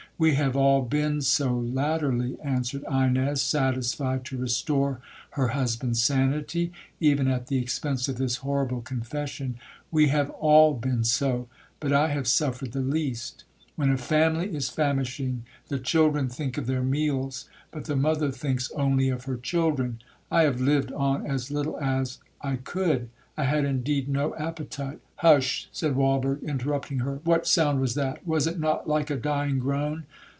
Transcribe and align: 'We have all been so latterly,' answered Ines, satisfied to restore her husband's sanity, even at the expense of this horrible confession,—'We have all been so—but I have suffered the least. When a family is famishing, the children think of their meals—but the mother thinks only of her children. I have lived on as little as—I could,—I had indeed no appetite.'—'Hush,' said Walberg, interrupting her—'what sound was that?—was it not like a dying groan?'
'We 0.17 0.35
have 0.35 0.55
all 0.55 0.83
been 0.83 1.21
so 1.23 1.51
latterly,' 1.57 2.39
answered 2.43 2.83
Ines, 2.87 3.41
satisfied 3.41 4.23
to 4.25 4.37
restore 4.37 5.01
her 5.31 5.47
husband's 5.47 6.03
sanity, 6.03 6.71
even 6.99 7.27
at 7.27 7.47
the 7.47 7.57
expense 7.57 8.07
of 8.07 8.19
this 8.19 8.35
horrible 8.45 8.81
confession,—'We 8.83 10.09
have 10.09 10.29
all 10.29 10.75
been 10.75 11.03
so—but 11.03 11.91
I 11.91 12.09
have 12.09 12.27
suffered 12.27 12.73
the 12.73 12.81
least. 12.81 13.45
When 13.75 13.89
a 13.89 13.97
family 13.97 14.55
is 14.55 14.69
famishing, 14.69 15.43
the 15.69 15.79
children 15.79 16.29
think 16.29 16.55
of 16.59 16.67
their 16.67 16.83
meals—but 16.83 17.85
the 17.85 17.95
mother 17.95 18.29
thinks 18.29 18.71
only 18.73 19.09
of 19.09 19.23
her 19.25 19.37
children. 19.37 20.03
I 20.29 20.43
have 20.43 20.61
lived 20.61 20.91
on 20.91 21.25
as 21.25 21.49
little 21.49 21.79
as—I 21.79 22.57
could,—I 22.57 23.43
had 23.45 23.65
indeed 23.65 24.07
no 24.07 24.35
appetite.'—'Hush,' 24.35 25.69
said 25.71 25.95
Walberg, 25.95 26.43
interrupting 26.43 26.99
her—'what 26.99 27.45
sound 27.47 27.79
was 27.79 27.93
that?—was 27.93 28.47
it 28.47 28.59
not 28.59 28.89
like 28.89 29.09
a 29.11 29.15
dying 29.15 29.59
groan?' 29.59 30.05